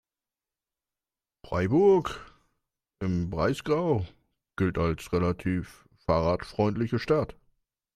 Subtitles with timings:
[1.47, 2.19] Freiburg
[3.01, 4.07] im Breisgau
[4.55, 7.35] gilt als relativ fahrradfreundliche Stadt.